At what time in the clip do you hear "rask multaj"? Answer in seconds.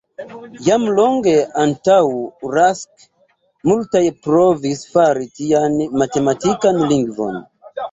2.55-4.03